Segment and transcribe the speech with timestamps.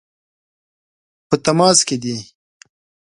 [1.27, 2.17] په تماس کې دي.